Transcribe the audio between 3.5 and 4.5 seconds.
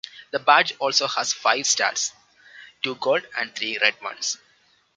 three red ones.